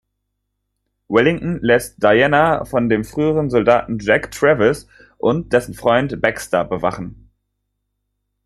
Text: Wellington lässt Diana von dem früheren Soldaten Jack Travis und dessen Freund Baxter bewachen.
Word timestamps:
Wellington 1.09 1.59
lässt 1.61 2.01
Diana 2.01 2.65
von 2.65 2.89
dem 2.89 3.03
früheren 3.03 3.51
Soldaten 3.51 3.99
Jack 4.01 4.31
Travis 4.31 4.87
und 5.19 5.53
dessen 5.53 5.75
Freund 5.75 6.19
Baxter 6.19 6.65
bewachen. 6.65 7.29